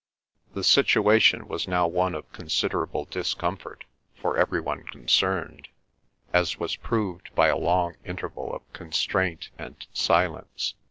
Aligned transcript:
The 0.55 0.63
situation 0.63 1.47
was 1.47 1.67
now 1.67 1.85
one 1.85 2.15
of 2.15 2.31
considerable 2.33 3.05
discomfort 3.05 3.83
for 4.19 4.35
every 4.35 4.59
one 4.59 4.81
concerned, 4.83 5.67
as 6.33 6.57
was 6.59 6.75
proved 6.75 7.29
by 7.35 7.49
a 7.49 7.55
long 7.55 7.97
interval 8.03 8.51
of 8.51 8.63
constraint 8.73 9.51
and 9.59 9.75
silence. 9.93 10.73